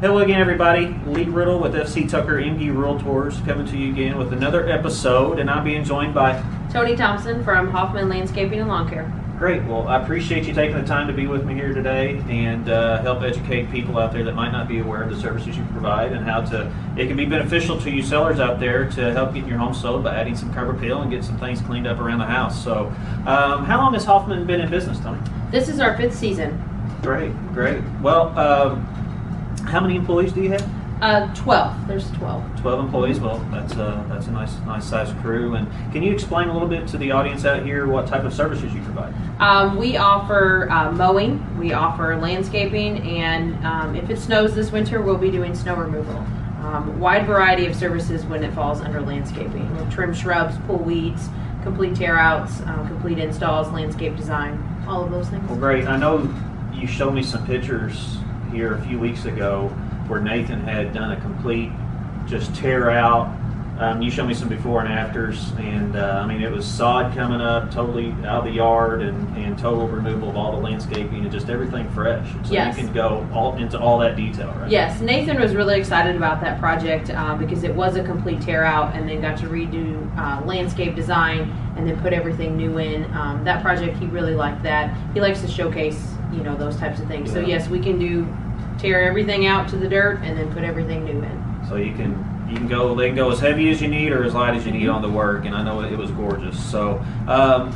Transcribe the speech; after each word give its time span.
Hello 0.00 0.18
again, 0.18 0.40
everybody. 0.40 0.94
Lee 1.08 1.24
Riddle 1.24 1.58
with 1.58 1.74
FC 1.74 2.08
Tucker 2.08 2.40
Emge 2.40 2.72
Realtors 2.72 3.44
coming 3.44 3.66
to 3.66 3.76
you 3.76 3.90
again 3.90 4.16
with 4.16 4.32
another 4.32 4.68
episode, 4.68 5.40
and 5.40 5.50
I'm 5.50 5.64
being 5.64 5.82
joined 5.82 6.14
by. 6.14 6.40
Tony 6.72 6.94
Thompson 6.94 7.42
from 7.42 7.68
Hoffman 7.68 8.08
Landscaping 8.08 8.60
and 8.60 8.68
Lawn 8.68 8.88
Care. 8.88 9.12
Great. 9.40 9.64
Well, 9.64 9.88
I 9.88 10.00
appreciate 10.00 10.46
you 10.46 10.54
taking 10.54 10.76
the 10.76 10.86
time 10.86 11.08
to 11.08 11.12
be 11.12 11.26
with 11.26 11.44
me 11.44 11.54
here 11.54 11.74
today 11.74 12.22
and 12.28 12.68
uh, 12.68 13.02
help 13.02 13.22
educate 13.22 13.72
people 13.72 13.98
out 13.98 14.12
there 14.12 14.22
that 14.22 14.36
might 14.36 14.52
not 14.52 14.68
be 14.68 14.78
aware 14.78 15.02
of 15.02 15.10
the 15.10 15.20
services 15.20 15.56
you 15.56 15.64
provide 15.72 16.12
and 16.12 16.24
how 16.24 16.42
to. 16.42 16.72
It 16.96 17.08
can 17.08 17.16
be 17.16 17.26
beneficial 17.26 17.80
to 17.80 17.90
you 17.90 18.04
sellers 18.04 18.38
out 18.38 18.60
there 18.60 18.88
to 18.90 19.12
help 19.12 19.34
get 19.34 19.48
your 19.48 19.58
home 19.58 19.74
sold 19.74 20.04
by 20.04 20.14
adding 20.14 20.36
some 20.36 20.54
curb 20.54 20.76
appeal 20.76 21.02
and 21.02 21.10
get 21.10 21.24
some 21.24 21.40
things 21.40 21.60
cleaned 21.60 21.88
up 21.88 21.98
around 21.98 22.20
the 22.20 22.24
house. 22.24 22.62
So, 22.62 22.86
um, 23.26 23.64
how 23.64 23.78
long 23.78 23.94
has 23.94 24.04
Hoffman 24.04 24.46
been 24.46 24.60
in 24.60 24.70
business, 24.70 25.00
Tony? 25.00 25.18
This 25.50 25.68
is 25.68 25.80
our 25.80 25.96
fifth 25.96 26.14
season. 26.16 26.62
Great, 27.02 27.32
great. 27.52 27.82
Well, 28.00 28.38
um, 28.38 28.94
how 29.60 29.80
many 29.80 29.96
employees 29.96 30.32
do 30.32 30.42
you 30.42 30.50
have? 30.50 30.68
Uh, 31.00 31.32
12. 31.34 31.86
There's 31.86 32.10
12. 32.12 32.60
12 32.60 32.84
employees. 32.84 33.20
Well, 33.20 33.38
that's 33.52 33.74
a, 33.74 34.04
that's 34.08 34.26
a 34.26 34.32
nice 34.32 34.58
nice 34.60 34.84
sized 34.84 35.16
crew. 35.18 35.54
And 35.54 35.70
can 35.92 36.02
you 36.02 36.12
explain 36.12 36.48
a 36.48 36.52
little 36.52 36.68
bit 36.68 36.88
to 36.88 36.98
the 36.98 37.12
audience 37.12 37.44
out 37.44 37.64
here 37.64 37.86
what 37.86 38.08
type 38.08 38.24
of 38.24 38.34
services 38.34 38.72
you 38.74 38.82
provide? 38.82 39.14
Um, 39.38 39.76
we 39.76 39.96
offer 39.96 40.68
uh, 40.70 40.90
mowing, 40.90 41.56
we 41.56 41.72
offer 41.72 42.16
landscaping, 42.16 42.98
and 43.02 43.64
um, 43.64 43.94
if 43.94 44.10
it 44.10 44.18
snows 44.18 44.54
this 44.54 44.72
winter, 44.72 45.00
we'll 45.00 45.18
be 45.18 45.30
doing 45.30 45.54
snow 45.54 45.76
removal. 45.76 46.16
Um, 46.64 46.98
wide 46.98 47.26
variety 47.26 47.66
of 47.66 47.76
services 47.76 48.24
when 48.26 48.42
it 48.42 48.52
falls 48.52 48.80
under 48.80 49.00
landscaping. 49.00 49.72
We'll 49.76 49.88
trim 49.92 50.12
shrubs, 50.12 50.56
pull 50.66 50.78
weeds, 50.78 51.28
complete 51.62 51.94
tear 51.94 52.18
outs, 52.18 52.60
um, 52.62 52.88
complete 52.88 53.18
installs, 53.18 53.68
landscape 53.68 54.16
design, 54.16 54.84
all 54.88 55.04
of 55.04 55.12
those 55.12 55.28
things. 55.28 55.48
Well, 55.48 55.58
great. 55.58 55.86
I 55.86 55.96
know 55.96 56.28
you 56.72 56.88
showed 56.88 57.14
me 57.14 57.22
some 57.22 57.46
pictures 57.46 58.18
here 58.50 58.74
a 58.74 58.82
few 58.82 58.98
weeks 58.98 59.24
ago 59.24 59.68
where 60.08 60.20
Nathan 60.20 60.60
had 60.60 60.92
done 60.92 61.12
a 61.12 61.20
complete 61.20 61.70
just 62.26 62.54
tear 62.54 62.90
out. 62.90 63.34
Um, 63.78 64.02
you 64.02 64.10
showed 64.10 64.26
me 64.26 64.34
some 64.34 64.48
before 64.48 64.80
and 64.80 64.92
afters, 64.92 65.52
and 65.52 65.94
uh, 65.94 66.20
I 66.20 66.26
mean 66.26 66.42
it 66.42 66.50
was 66.50 66.66
sod 66.66 67.14
coming 67.14 67.40
up, 67.40 67.70
totally 67.70 68.10
out 68.26 68.38
of 68.40 68.44
the 68.44 68.50
yard, 68.50 69.02
and, 69.02 69.36
and 69.36 69.56
total 69.56 69.86
removal 69.86 70.30
of 70.30 70.36
all 70.36 70.50
the 70.50 70.60
landscaping 70.60 71.22
and 71.22 71.30
just 71.30 71.48
everything 71.48 71.88
fresh. 71.90 72.26
So 72.42 72.54
Yes. 72.54 72.76
you 72.76 72.82
can 72.82 72.92
go 72.92 73.24
all 73.32 73.56
into 73.56 73.78
all 73.78 73.98
that 73.98 74.16
detail, 74.16 74.52
right? 74.58 74.68
Yes, 74.68 75.00
Nathan 75.00 75.38
was 75.40 75.54
really 75.54 75.78
excited 75.78 76.16
about 76.16 76.40
that 76.40 76.58
project 76.58 77.10
um, 77.10 77.38
because 77.38 77.62
it 77.62 77.72
was 77.72 77.94
a 77.94 78.02
complete 78.02 78.40
tear 78.40 78.64
out 78.64 78.96
and 78.96 79.08
then 79.08 79.20
got 79.20 79.38
to 79.38 79.46
redo 79.46 79.96
uh, 80.18 80.44
landscape 80.44 80.96
design 80.96 81.42
and 81.76 81.86
then 81.86 82.00
put 82.00 82.12
everything 82.12 82.56
new 82.56 82.78
in. 82.78 83.04
Um, 83.14 83.44
that 83.44 83.62
project, 83.62 83.96
he 83.98 84.06
really 84.06 84.34
liked 84.34 84.64
that. 84.64 84.92
He 85.14 85.20
likes 85.20 85.40
to 85.42 85.46
showcase, 85.48 86.14
you 86.32 86.42
know, 86.42 86.56
those 86.56 86.76
types 86.76 87.00
of 87.00 87.06
things. 87.06 87.32
So 87.32 87.40
Yeah. 87.40 87.48
yes, 87.48 87.68
we 87.68 87.78
can 87.80 87.98
do 87.98 88.26
tear 88.78 89.02
everything 89.02 89.46
out 89.46 89.68
to 89.68 89.76
the 89.76 89.88
dirt 89.88 90.20
and 90.22 90.38
then 90.38 90.52
put 90.52 90.62
everything 90.62 91.04
new 91.04 91.22
in. 91.22 91.44
So 91.68 91.76
you 91.76 91.92
can 91.92 92.24
you 92.48 92.56
can 92.56 92.68
go 92.68 92.94
they 92.94 93.08
can 93.08 93.16
go 93.16 93.30
as 93.30 93.40
heavy 93.40 93.70
as 93.70 93.82
you 93.82 93.88
need 93.88 94.12
or 94.12 94.24
as 94.24 94.34
light 94.34 94.54
as 94.54 94.64
you 94.64 94.72
need 94.72 94.88
on 94.88 95.02
the 95.02 95.08
work, 95.08 95.44
and 95.44 95.54
I 95.54 95.62
know 95.62 95.80
it, 95.82 95.96
was 95.96 96.10
gorgeous. 96.12 96.58
So, 96.70 97.04
um, 97.26 97.72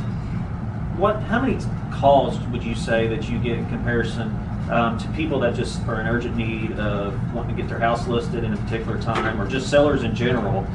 what 0.97 1.21
how 1.23 1.41
many 1.41 1.57
calls 1.91 2.39
would 2.47 2.63
you 2.63 2.75
say 2.75 3.07
that 3.07 3.29
you 3.29 3.37
get 3.39 3.57
in 3.57 3.67
comparison 3.69 4.35
um, 4.71 4.97
to 4.97 5.07
people 5.09 5.39
that 5.41 5.53
just 5.53 5.85
are 5.87 5.99
in 6.01 6.07
urgent 6.07 6.35
need 6.35 6.71
of 6.79 7.13
wanting 7.33 7.55
to 7.55 7.61
get 7.61 7.69
their 7.69 7.79
house 7.79 8.07
listed 8.07 8.43
in 8.43 8.53
a 8.53 8.57
particular 8.57 8.99
time, 8.99 9.39
or 9.39 9.47
just 9.47 9.69
sellers 9.69 10.03
in 10.03 10.15
general? 10.15 10.65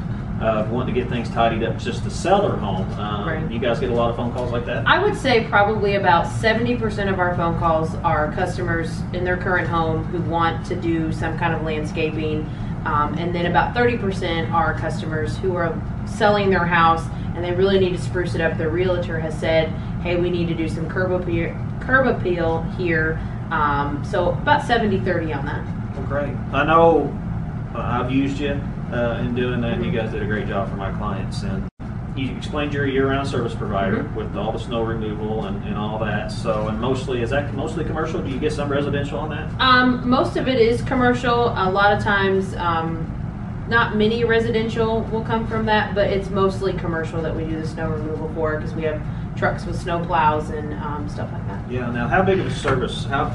Uh, 0.41 0.65
wanting 0.71 0.93
to 0.93 1.01
get 1.01 1.09
things 1.09 1.29
tidied 1.29 1.63
up 1.63 1.77
just 1.77 2.01
to 2.03 2.09
sell 2.09 2.41
their 2.41 2.55
home. 2.55 2.89
Um, 2.93 3.27
Right. 3.27 3.51
You 3.51 3.59
guys 3.59 3.79
get 3.79 3.89
a 3.89 3.93
lot 3.93 4.09
of 4.09 4.15
phone 4.15 4.31
calls 4.31 4.53
like 4.53 4.65
that? 4.67 4.87
I 4.87 4.97
would 5.03 5.17
say 5.17 5.45
probably 5.49 5.95
about 5.95 6.27
70% 6.27 7.11
of 7.11 7.19
our 7.19 7.35
phone 7.35 7.59
calls 7.59 7.93
are 7.95 8.31
customers 8.31 9.01
in 9.11 9.25
their 9.25 9.35
current 9.35 9.67
home 9.67 10.05
who 10.05 10.21
want 10.29 10.65
to 10.67 10.75
do 10.75 11.11
some 11.11 11.37
kind 11.37 11.53
of 11.53 11.63
landscaping. 11.63 12.49
Um, 12.85 13.15
and 13.17 13.35
then 13.35 13.47
about 13.47 13.75
30% 13.75 14.49
are 14.53 14.73
customers 14.79 15.37
who 15.37 15.57
are 15.57 15.77
selling 16.05 16.49
their 16.49 16.65
house 16.65 17.05
and 17.35 17.43
they 17.43 17.51
really 17.51 17.77
need 17.77 17.91
to 17.91 18.01
spruce 18.01 18.33
it 18.33 18.39
up. 18.39 18.57
Their 18.57 18.69
realtor 18.69 19.19
has 19.19 19.37
said, 19.37 19.67
hey, 20.01 20.15
we 20.15 20.29
need 20.29 20.47
to 20.47 20.55
do 20.55 20.69
some 20.69 20.89
curb 20.89 21.11
appeal, 21.11 21.53
curb 21.81 22.07
appeal 22.07 22.61
here. 22.77 23.19
Um, 23.51 24.03
so 24.05 24.29
about 24.29 24.65
70 24.65 25.01
30 25.01 25.33
on 25.33 25.45
that. 25.45 25.65
Well, 25.97 26.07
great. 26.07 26.35
I 26.53 26.65
know 26.65 27.13
uh, 27.75 27.79
I've 27.79 28.11
used 28.11 28.39
you 28.39 28.61
uh, 28.93 29.19
in 29.21 29.35
doing 29.35 29.61
that. 29.61 29.83
You 29.83 29.91
guys 29.91 30.11
did 30.11 30.21
a 30.21 30.25
great 30.25 30.47
job 30.47 30.69
for 30.69 30.75
my 30.75 30.91
clients, 30.91 31.43
and 31.43 31.67
you 32.15 32.35
explained 32.35 32.73
you're 32.73 32.85
a 32.85 32.89
year-round 32.91 33.27
service 33.27 33.53
provider 33.55 34.03
Mhm. 34.03 34.15
with 34.15 34.35
all 34.35 34.51
the 34.51 34.59
snow 34.59 34.83
removal 34.83 35.45
and, 35.45 35.63
and 35.63 35.77
all 35.77 35.99
that. 35.99 36.31
So, 36.31 36.67
and 36.67 36.79
mostly 36.79 37.21
is 37.21 37.29
that 37.29 37.53
mostly 37.53 37.85
commercial? 37.85 38.21
Do 38.21 38.29
you 38.29 38.39
get 38.39 38.51
some 38.51 38.69
residential 38.69 39.19
on 39.19 39.29
that? 39.29 39.47
Um, 39.59 40.09
most 40.09 40.35
of 40.35 40.47
it 40.47 40.59
is 40.59 40.81
commercial. 40.81 41.49
A 41.49 41.69
lot 41.69 41.93
of 41.93 42.03
times, 42.03 42.55
um, 42.57 43.05
not 43.69 43.95
many 43.95 44.23
residential 44.25 45.01
will 45.11 45.21
come 45.23 45.45
from 45.47 45.65
that, 45.67 45.93
but 45.93 46.07
it's 46.07 46.29
mostly 46.29 46.73
commercial 46.73 47.21
that 47.21 47.35
we 47.35 47.45
do 47.45 47.59
the 47.59 47.67
snow 47.67 47.89
removal 47.89 48.29
for 48.35 48.57
because 48.57 48.73
we 48.73 48.81
have 48.83 48.99
trucks 49.37 49.65
with 49.65 49.79
snow 49.79 50.03
plows 50.03 50.49
and 50.49 50.73
um, 50.73 51.07
stuff 51.07 51.29
like 51.31 51.47
that. 51.47 51.59
Yeah. 51.71 51.89
Now, 51.91 52.07
how 52.07 52.23
big 52.23 52.39
of 52.39 52.47
a 52.47 52.51
service? 52.51 53.05
How 53.05 53.29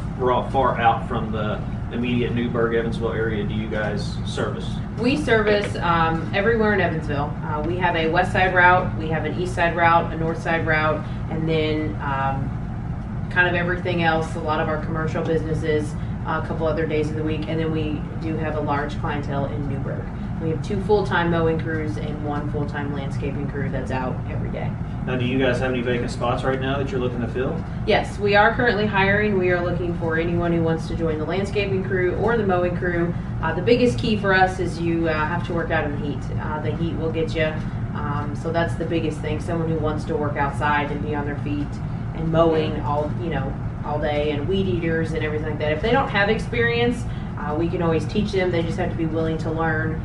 far 0.51 0.79
out 0.79 1.09
from 1.09 1.31
the 1.33 1.59
immediate 1.93 2.35
Newburgh, 2.35 2.75
Evansville 2.75 3.13
area 3.13 3.45
do 3.45 3.55
you 3.55 3.69
guys 3.69 4.17
service? 4.27 4.69
We 4.99 5.17
service 5.17 5.77
um, 5.77 6.31
everywhere 6.35 6.75
in 6.75 6.81
Evansville. 6.81 7.33
Uh, 7.45 7.63
we 7.67 7.77
have 7.79 7.97
a 7.97 8.09
west 8.09 8.33
side 8.33 8.55
route, 8.55 8.97
we 8.99 9.09
have 9.09 9.25
an 9.25 9.41
east 9.41 9.55
side 9.55 9.77
route, 9.77 10.13
a 10.13 10.17
north 10.17 10.43
side 10.43 10.67
route, 10.67 11.05
and 11.31 11.49
then 11.49 11.91
um, 12.03 13.29
kind 13.31 13.49
of 13.49 13.55
everything 13.55 14.03
else. 14.03 14.35
A 14.37 14.41
lot 14.41 14.61
of 14.61 14.69
our 14.69 14.85
commercial 14.85 15.23
businesses, 15.23 15.93
uh, 16.27 16.41
a 16.43 16.47
couple 16.47 16.67
other 16.67 16.87
days 16.87 17.11
of 17.11 17.17
the 17.17 17.25
week, 17.25 17.49
and 17.49 17.59
then 17.59 17.73
we 17.73 18.01
do 18.21 18.37
have 18.37 18.57
a 18.57 18.61
large 18.61 18.99
clientele 19.01 19.47
in 19.47 19.69
Newburgh. 19.69 20.05
We 20.43 20.51
have 20.51 20.63
two 20.63 20.83
full-time 20.83 21.31
mowing 21.31 21.61
crews 21.61 21.97
and 21.97 22.25
one 22.25 22.51
full-time 22.51 22.93
landscaping 22.93 23.49
crew 23.51 23.71
that's 23.71 23.91
out 23.91 24.17
every 24.31 24.51
day. 24.51 24.71
Now, 25.07 25.17
do 25.17 25.25
you 25.25 25.39
guys 25.39 25.59
have 25.61 25.71
any 25.71 25.83
vacant 25.83 26.11
spots 26.11 26.45
right 26.45 26.61
now 26.61 26.79
that 26.79 26.91
you're 26.91 27.01
looking 27.01 27.21
to 27.21 27.29
fill? 27.29 27.63
Yes, 27.87 28.19
we 28.19 28.37
are 28.37 28.55
currently 28.55 28.87
hiring. 28.87 29.39
We 29.39 29.51
are 29.51 29.63
looking 29.63 29.97
for 29.99 30.19
anyone 30.19 30.53
who 30.53 30.63
wants 30.63 30.89
to 30.89 30.97
join 30.97 31.19
the 31.19 31.25
landscaping 31.25 31.85
crew 31.85 32.15
or 32.17 32.37
the 32.37 32.47
mowing 32.47 32.77
crew. 32.77 33.15
Uh, 33.43 33.53
the 33.55 33.63
biggest 33.63 33.99
key 33.99 34.17
for 34.17 34.35
us 34.35 34.61
is 34.61 34.81
you 34.81 35.09
uh, 35.09 35.13
have 35.13 35.47
to 35.47 35.53
work 35.53 35.71
out 35.71 35.85
in 35.85 36.01
the 36.01 36.07
heat. 36.07 36.41
Uh, 36.41 36.61
the 36.61 36.75
heat 36.77 36.95
will 36.95 37.13
get 37.13 37.35
you. 37.35 37.53
Um, 37.95 38.35
so 38.43 38.51
that's 38.51 38.75
the 38.75 38.85
biggest 38.87 39.21
thing. 39.21 39.41
Someone 39.41 39.69
who 39.69 39.79
wants 39.79 40.05
to 40.07 40.17
work 40.17 40.37
outside 40.37 40.91
and 40.91 41.03
be 41.03 41.15
on 41.15 41.27
their 41.27 41.39
feet 41.39 41.69
and 42.15 42.31
mowing 42.31 42.81
all 42.81 43.11
you 43.23 43.31
know 43.31 43.55
all 43.85 44.01
day 44.01 44.31
and 44.31 44.49
weed 44.49 44.67
eaters 44.67 45.13
and 45.13 45.25
everything 45.25 45.51
like 45.51 45.59
that. 45.59 45.73
If 45.73 45.83
they 45.83 45.93
don't 45.93 46.09
have 46.09 46.29
experience, 46.29 47.05
uh, 47.39 47.55
we 47.59 47.69
can 47.69 47.83
always 47.83 48.07
teach 48.07 48.33
them. 48.33 48.51
They 48.51 48.63
just 48.63 48.79
have 48.79 48.91
to 48.91 48.97
be 48.97 49.07
willing 49.07 49.39
to 49.39 49.51
learn 49.51 50.01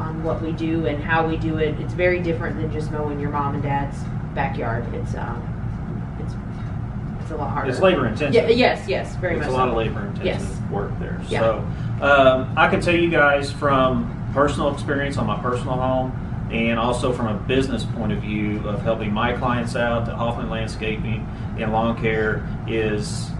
on 0.00 0.24
what 0.24 0.40
we 0.42 0.52
do 0.52 0.86
and 0.86 1.02
how 1.02 1.26
we 1.26 1.36
do 1.36 1.58
it. 1.58 1.78
It's 1.80 1.92
very 1.92 2.20
different 2.20 2.56
than 2.56 2.72
just 2.72 2.90
mowing 2.90 3.20
your 3.20 3.30
mom 3.30 3.54
and 3.54 3.62
dad's 3.62 3.98
backyard. 4.34 4.84
It's 4.94 5.14
um, 5.14 6.16
it's 6.20 6.34
it's 7.22 7.30
a 7.30 7.36
lot 7.36 7.50
harder. 7.50 7.70
It's 7.70 7.80
labor 7.80 8.06
intensive. 8.06 8.34
Yeah, 8.34 8.48
yes, 8.48 8.88
yes, 8.88 9.14
very 9.16 9.36
it's 9.36 9.40
much. 9.40 9.48
It's 9.48 9.54
a 9.54 9.58
lot 9.58 9.66
so. 9.66 9.70
of 9.70 9.76
labor 9.76 10.06
intensive 10.06 10.24
Yes. 10.24 10.70
work 10.70 10.98
there. 10.98 11.20
Yeah. 11.28 11.40
So 11.40 12.04
um, 12.04 12.52
I 12.56 12.68
can 12.68 12.80
tell 12.80 12.96
you 12.96 13.10
guys 13.10 13.52
from 13.52 14.16
personal 14.32 14.72
experience 14.72 15.16
on 15.16 15.26
my 15.26 15.38
personal 15.40 15.74
home 15.74 16.48
and 16.52 16.78
also 16.78 17.12
from 17.12 17.28
a 17.28 17.34
business 17.34 17.84
point 17.84 18.12
of 18.12 18.20
view 18.20 18.60
of 18.66 18.82
helping 18.82 19.12
my 19.12 19.32
clients 19.32 19.76
out 19.76 20.06
that 20.06 20.16
Hoffman 20.16 20.50
Landscaping 20.50 21.26
and 21.58 21.72
Lawn 21.72 22.00
Care 22.00 22.48
is 22.66 23.30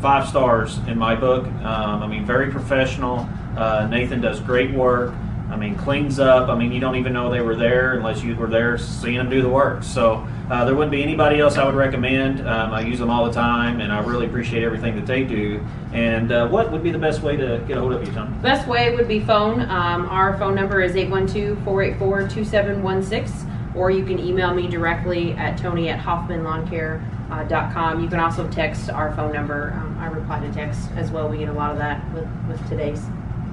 five 0.00 0.28
stars 0.28 0.78
in 0.88 0.98
my 0.98 1.14
book. 1.14 1.44
Um, 1.46 2.02
I 2.02 2.06
mean, 2.06 2.24
very 2.24 2.50
professional. 2.50 3.28
Uh, 3.56 3.86
Nathan 3.90 4.20
does 4.20 4.40
great 4.40 4.72
work. 4.72 5.12
I 5.52 5.56
mean, 5.56 5.76
cleans 5.76 6.18
up. 6.18 6.48
I 6.48 6.56
mean, 6.56 6.72
you 6.72 6.80
don't 6.80 6.96
even 6.96 7.12
know 7.12 7.30
they 7.30 7.42
were 7.42 7.54
there 7.54 7.92
unless 7.92 8.22
you 8.22 8.34
were 8.34 8.46
there 8.46 8.78
seeing 8.78 9.18
them 9.18 9.28
do 9.28 9.42
the 9.42 9.50
work. 9.50 9.82
So 9.82 10.26
uh, 10.50 10.64
there 10.64 10.74
wouldn't 10.74 10.92
be 10.92 11.02
anybody 11.02 11.40
else 11.40 11.58
I 11.58 11.66
would 11.66 11.74
recommend. 11.74 12.48
Um, 12.48 12.72
I 12.72 12.80
use 12.80 12.98
them 12.98 13.10
all 13.10 13.26
the 13.26 13.32
time, 13.32 13.82
and 13.82 13.92
I 13.92 14.00
really 14.00 14.24
appreciate 14.24 14.64
everything 14.64 14.96
that 14.96 15.04
they 15.04 15.24
do. 15.24 15.62
And 15.92 16.32
uh, 16.32 16.48
what 16.48 16.72
would 16.72 16.82
be 16.82 16.90
the 16.90 16.98
best 16.98 17.20
way 17.20 17.36
to 17.36 17.62
get 17.68 17.76
a 17.76 17.80
hold 17.80 17.92
of 17.92 18.02
you, 18.06 18.12
Tony? 18.14 18.34
Best 18.40 18.66
way 18.66 18.96
would 18.96 19.08
be 19.08 19.20
phone. 19.20 19.60
Um, 19.60 20.08
our 20.08 20.38
phone 20.38 20.54
number 20.54 20.80
is 20.80 20.94
812-484-2716, 20.94 23.76
or 23.76 23.90
you 23.90 24.06
can 24.06 24.18
email 24.18 24.54
me 24.54 24.68
directly 24.68 25.32
at 25.32 25.58
tony 25.58 25.90
at 25.90 26.00
hoffmanlawncare.com. 26.00 28.02
You 28.02 28.08
can 28.08 28.20
also 28.20 28.48
text 28.48 28.88
our 28.88 29.14
phone 29.14 29.34
number. 29.34 29.74
Um, 29.76 29.98
I 29.98 30.06
reply 30.06 30.40
to 30.40 30.50
text 30.50 30.88
as 30.96 31.10
well. 31.10 31.28
We 31.28 31.36
get 31.36 31.50
a 31.50 31.52
lot 31.52 31.72
of 31.72 31.78
that 31.78 32.10
with, 32.14 32.26
with 32.48 32.66
today's 32.70 33.04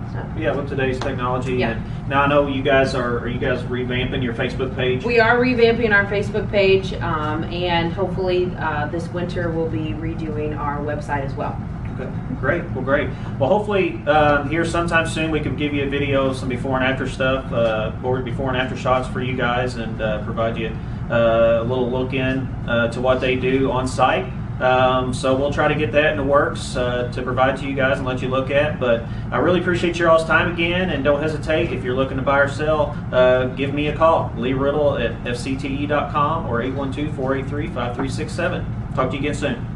stuff. 0.09 0.27
Yeah, 0.37 0.55
with 0.55 0.69
today's 0.69 0.99
technology. 0.99 1.55
Yeah. 1.55 1.71
And 1.71 2.09
now 2.09 2.23
I 2.23 2.27
know 2.27 2.47
you 2.47 2.61
guys 2.61 2.95
are. 2.95 3.19
Are 3.19 3.27
you 3.27 3.39
guys 3.39 3.61
revamping 3.63 4.23
your 4.23 4.33
Facebook 4.33 4.75
page? 4.75 5.03
We 5.03 5.19
are 5.19 5.37
revamping 5.37 5.93
our 5.93 6.05
Facebook 6.05 6.49
page, 6.49 6.93
um, 6.93 7.43
and 7.45 7.93
hopefully 7.93 8.51
uh, 8.57 8.87
this 8.87 9.07
winter 9.09 9.51
we'll 9.51 9.69
be 9.69 9.93
redoing 9.93 10.57
our 10.57 10.79
website 10.79 11.23
as 11.23 11.33
well. 11.33 11.59
Okay, 11.99 12.09
great. 12.39 12.63
Well, 12.71 12.83
great. 12.83 13.09
Well, 13.39 13.49
hopefully 13.49 13.95
um, 14.07 14.49
here 14.49 14.63
sometime 14.63 15.05
soon 15.05 15.31
we 15.31 15.41
can 15.41 15.55
give 15.55 15.73
you 15.73 15.83
a 15.83 15.89
video, 15.89 16.33
some 16.33 16.47
before 16.47 16.77
and 16.77 16.85
after 16.85 17.07
stuff, 17.09 17.51
uh, 17.51 17.91
or 18.03 18.21
before 18.21 18.49
and 18.49 18.57
after 18.57 18.77
shots 18.77 19.07
for 19.09 19.21
you 19.21 19.35
guys, 19.35 19.75
and 19.75 20.01
uh, 20.01 20.23
provide 20.23 20.57
you 20.57 20.75
uh, 21.09 21.59
a 21.61 21.63
little 21.63 21.89
look 21.89 22.13
in 22.13 22.39
uh, 22.67 22.89
to 22.91 23.01
what 23.01 23.19
they 23.19 23.35
do 23.35 23.71
on 23.71 23.87
site. 23.87 24.31
Um, 24.59 25.13
so 25.13 25.35
we'll 25.35 25.53
try 25.53 25.67
to 25.67 25.75
get 25.75 25.91
that 25.93 26.11
in 26.11 26.17
the 26.17 26.23
works 26.23 26.75
uh, 26.75 27.11
to 27.13 27.21
provide 27.21 27.57
to 27.59 27.65
you 27.65 27.73
guys 27.73 27.97
and 27.97 28.05
let 28.05 28.21
you 28.21 28.27
look 28.27 28.51
at. 28.51 28.79
But 28.79 29.03
I 29.31 29.37
really 29.37 29.61
appreciate 29.61 29.97
your 29.97 30.09
all's 30.09 30.25
time 30.25 30.51
again, 30.51 30.89
and 30.89 31.03
don't 31.03 31.21
hesitate 31.21 31.71
if 31.71 31.83
you're 31.83 31.95
looking 31.95 32.17
to 32.17 32.23
buy 32.23 32.39
or 32.39 32.49
sell. 32.49 32.97
Uh, 33.11 33.45
give 33.47 33.73
me 33.73 33.87
a 33.87 33.95
call, 33.95 34.33
Lee 34.35 34.53
Riddle 34.53 34.97
at 34.97 35.11
fcte.com 35.23 36.47
or 36.47 36.61
812-483-5367. 36.61 38.95
Talk 38.95 39.11
to 39.11 39.15
you 39.15 39.21
again 39.21 39.35
soon. 39.35 39.68